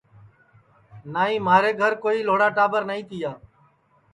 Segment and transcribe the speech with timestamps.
[1.13, 3.31] نائی مھارے گھر کوئی لھوڑا ٹاٻر نائی تیا